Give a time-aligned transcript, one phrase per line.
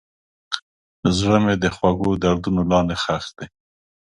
[1.17, 3.47] زړه مې د خوږو دردونو لاندې ښخ دی.